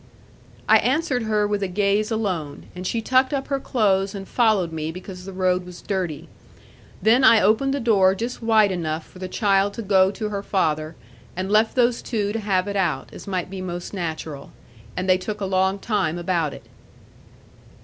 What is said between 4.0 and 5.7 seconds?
and followed me because the road